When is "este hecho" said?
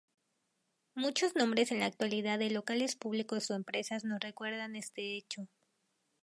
4.75-5.47